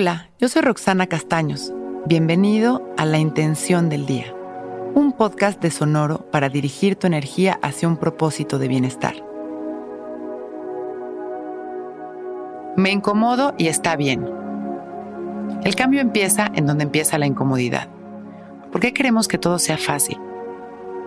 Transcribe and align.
Hola, 0.00 0.30
yo 0.38 0.46
soy 0.48 0.62
Roxana 0.62 1.08
Castaños. 1.08 1.72
Bienvenido 2.06 2.88
a 2.96 3.04
La 3.04 3.18
Intención 3.18 3.88
del 3.88 4.06
Día, 4.06 4.32
un 4.94 5.10
podcast 5.10 5.60
de 5.60 5.72
Sonoro 5.72 6.30
para 6.30 6.48
dirigir 6.48 6.94
tu 6.94 7.08
energía 7.08 7.58
hacia 7.62 7.88
un 7.88 7.96
propósito 7.96 8.60
de 8.60 8.68
bienestar. 8.68 9.16
Me 12.76 12.92
incomodo 12.92 13.54
y 13.58 13.66
está 13.66 13.96
bien. 13.96 14.24
El 15.64 15.74
cambio 15.74 16.00
empieza 16.00 16.46
en 16.54 16.66
donde 16.66 16.84
empieza 16.84 17.18
la 17.18 17.26
incomodidad. 17.26 17.88
¿Por 18.70 18.80
qué 18.80 18.94
queremos 18.94 19.26
que 19.26 19.38
todo 19.38 19.58
sea 19.58 19.78
fácil? 19.78 20.16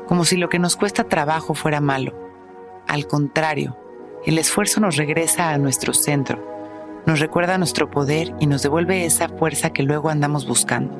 Como 0.06 0.26
si 0.26 0.36
lo 0.36 0.50
que 0.50 0.60
nos 0.60 0.76
cuesta 0.76 1.06
trabajo 1.06 1.54
fuera 1.54 1.80
malo. 1.80 2.14
Al 2.90 3.08
contrario, 3.08 3.78
el 4.26 4.38
esfuerzo 4.38 4.82
nos 4.82 4.98
regresa 4.98 5.52
a 5.52 5.58
nuestro 5.58 5.94
centro 5.94 6.52
nos 7.06 7.20
recuerda 7.20 7.58
nuestro 7.58 7.90
poder 7.90 8.34
y 8.40 8.48
nos 8.48 8.62
devuelve 8.62 9.06
esa 9.06 9.28
fuerza 9.28 9.72
que 9.72 9.84
luego 9.84 10.10
andamos 10.10 10.48
buscando. 10.48 10.98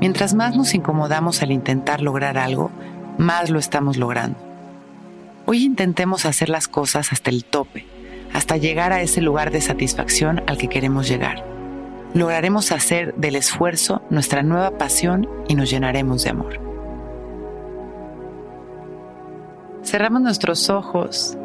Mientras 0.00 0.34
más 0.34 0.56
nos 0.56 0.74
incomodamos 0.74 1.42
al 1.42 1.50
intentar 1.50 2.02
lograr 2.02 2.38
algo, 2.38 2.70
más 3.18 3.50
lo 3.50 3.58
estamos 3.58 3.96
logrando. 3.96 4.38
Hoy 5.46 5.64
intentemos 5.64 6.26
hacer 6.26 6.48
las 6.48 6.68
cosas 6.68 7.12
hasta 7.12 7.30
el 7.30 7.44
tope, 7.44 7.86
hasta 8.32 8.56
llegar 8.56 8.92
a 8.92 9.00
ese 9.00 9.20
lugar 9.20 9.50
de 9.50 9.60
satisfacción 9.60 10.42
al 10.46 10.58
que 10.58 10.68
queremos 10.68 11.08
llegar. 11.08 11.44
Lograremos 12.14 12.72
hacer 12.72 13.14
del 13.14 13.36
esfuerzo 13.36 14.02
nuestra 14.10 14.42
nueva 14.42 14.78
pasión 14.78 15.28
y 15.48 15.54
nos 15.54 15.70
llenaremos 15.70 16.24
de 16.24 16.30
amor. 16.30 16.60
Cerramos 19.82 20.22
nuestros 20.22 20.68
ojos 20.68 21.36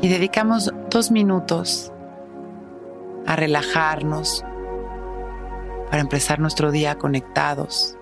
y 0.00 0.08
dedicamos 0.08 0.72
dos 0.90 1.10
minutos 1.10 1.92
a 3.26 3.36
relajarnos 3.36 4.44
para 5.90 6.00
empezar 6.00 6.40
nuestro 6.40 6.70
día 6.70 6.96
conectados. 6.96 7.96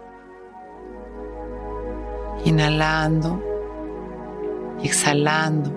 Inhalando 2.45 3.41
y 4.83 4.87
exhalando, 4.87 5.73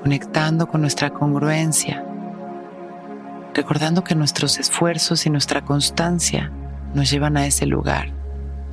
conectando 0.00 0.66
con 0.68 0.80
nuestra 0.80 1.10
congruencia, 1.10 2.04
recordando 3.52 4.02
que 4.02 4.14
nuestros 4.14 4.58
esfuerzos 4.58 5.26
y 5.26 5.30
nuestra 5.30 5.62
constancia 5.62 6.50
nos 6.94 7.10
llevan 7.10 7.36
a 7.36 7.46
ese 7.46 7.66
lugar 7.66 8.08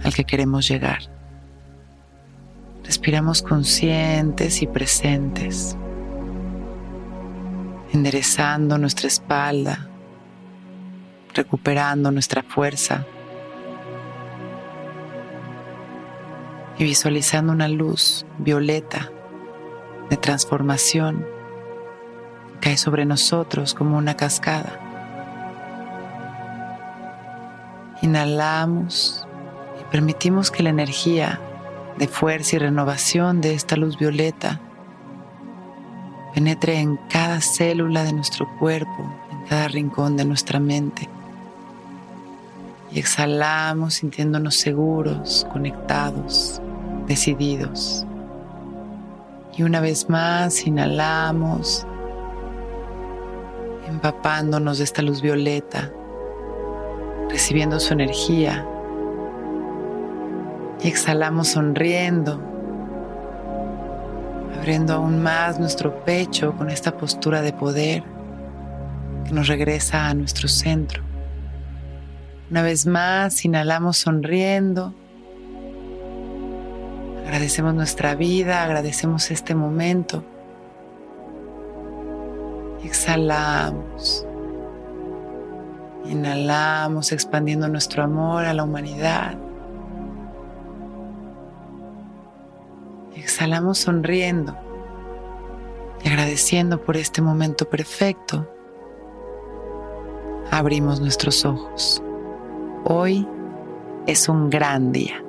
al 0.03 0.13
que 0.13 0.23
queremos 0.23 0.67
llegar. 0.67 1.00
Respiramos 2.85 3.41
conscientes 3.41 4.61
y 4.61 4.67
presentes 4.67 5.77
enderezando 7.91 8.77
nuestra 8.77 9.07
espalda, 9.07 9.87
recuperando 11.33 12.11
nuestra 12.11 12.43
fuerza 12.43 13.05
y 16.77 16.83
visualizando 16.83 17.51
una 17.51 17.67
luz 17.67 18.25
violeta 18.37 19.11
de 20.09 20.17
transformación 20.17 21.25
cae 22.61 22.77
sobre 22.77 23.05
nosotros 23.05 23.73
como 23.73 23.97
una 23.97 24.15
cascada. 24.15 24.79
Inhalamos 28.01 29.27
y 29.79 29.83
permitimos 29.91 30.51
que 30.51 30.63
la 30.63 30.69
energía 30.69 31.39
de 31.97 32.07
fuerza 32.07 32.55
y 32.55 32.59
renovación 32.59 33.41
de 33.41 33.53
esta 33.53 33.75
luz 33.75 33.97
violeta 33.97 34.61
penetre 36.33 36.80
en 36.80 36.97
cada 37.09 37.41
célula 37.41 38.03
de 38.03 38.13
nuestro 38.13 38.47
cuerpo, 38.58 39.11
en 39.31 39.41
cada 39.47 39.67
rincón 39.67 40.17
de 40.17 40.25
nuestra 40.25 40.59
mente. 40.59 41.09
Y 42.91 43.00
exhalamos 43.00 43.95
sintiéndonos 43.95 44.56
seguros, 44.56 45.47
conectados, 45.51 46.62
decididos. 47.07 48.06
Y 49.56 49.63
una 49.63 49.79
vez 49.79 50.09
más 50.09 50.66
inhalamos, 50.66 51.85
empapándonos 53.88 54.78
de 54.78 54.84
esta 54.85 55.01
luz 55.01 55.22
violeta, 55.22 55.91
recibiendo 57.29 57.79
su 57.79 57.94
energía. 57.94 58.66
Y 60.81 60.88
exhalamos 60.88 61.50
sonriendo 61.50 62.48
abriendo 64.59 64.94
aún 64.94 65.24
más 65.24 65.58
nuestro 65.58 66.03
pecho 66.03 66.53
con 66.53 66.70
esta 66.70 66.97
postura 66.97 67.42
de 67.42 67.53
poder 67.53 68.03
que 69.25 69.31
nos 69.31 69.47
regresa 69.47 70.08
a 70.08 70.14
nuestro 70.14 70.50
centro. 70.50 71.02
Una 72.52 72.62
vez 72.62 72.86
más, 72.86 73.46
inhalamos 73.46 74.00
sonriendo. 74.00 74.94
Agradecemos 77.24 77.74
nuestra 77.74 78.16
vida, 78.16 78.64
agradecemos 78.64 79.31
este 79.31 79.56
momento. 79.56 80.25
Exhalamos. 82.84 84.26
Inhalamos 86.06 87.14
expandiendo 87.14 87.70
nuestro 87.70 88.03
amor 88.03 88.44
a 88.44 88.53
la 88.53 88.66
humanidad. 88.66 89.38
Exhalamos 93.39 93.77
sonriendo 93.77 94.53
y 96.03 96.09
agradeciendo 96.09 96.83
por 96.83 96.97
este 96.97 97.22
momento 97.22 97.69
perfecto. 97.69 98.45
Abrimos 100.51 101.00
nuestros 101.00 101.45
ojos. 101.45 102.03
Hoy 102.83 103.25
es 104.07 104.28
un 104.28 104.49
gran 104.49 104.91
día. 104.91 105.23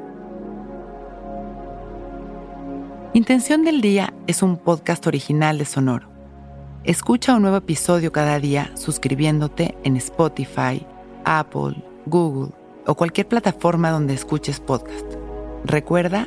Intención 3.12 3.62
del 3.62 3.80
Día 3.80 4.12
es 4.26 4.42
un 4.42 4.56
podcast 4.56 5.06
original 5.06 5.58
de 5.58 5.64
Sonoro. 5.66 6.08
Escucha 6.82 7.36
un 7.36 7.42
nuevo 7.42 7.58
episodio 7.58 8.10
cada 8.10 8.40
día 8.40 8.72
suscribiéndote 8.74 9.76
en 9.84 9.96
Spotify, 9.96 10.84
Apple, 11.24 11.76
Google 12.06 12.50
o 12.88 12.96
cualquier 12.96 13.28
plataforma 13.28 13.92
donde 13.92 14.14
escuches 14.14 14.58
podcast. 14.58 15.06
Recuerda 15.64 16.26